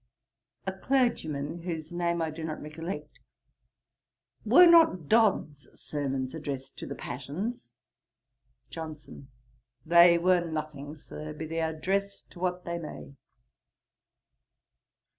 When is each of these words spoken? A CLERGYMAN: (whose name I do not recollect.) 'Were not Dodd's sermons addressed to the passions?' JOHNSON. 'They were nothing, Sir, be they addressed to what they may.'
A 0.65 0.73
CLERGYMAN: 0.73 1.61
(whose 1.61 1.91
name 1.91 2.23
I 2.23 2.31
do 2.31 2.43
not 2.43 2.59
recollect.) 2.59 3.19
'Were 4.43 4.65
not 4.65 5.07
Dodd's 5.07 5.67
sermons 5.79 6.33
addressed 6.33 6.75
to 6.77 6.87
the 6.87 6.95
passions?' 6.95 7.71
JOHNSON. 8.71 9.27
'They 9.85 10.17
were 10.17 10.43
nothing, 10.43 10.97
Sir, 10.97 11.33
be 11.33 11.45
they 11.45 11.61
addressed 11.61 12.31
to 12.31 12.39
what 12.39 12.65
they 12.65 12.79
may.' 12.79 13.13